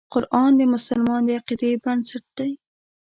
[0.13, 2.51] قرآن د مسلمان د عقیدې بنسټ دی.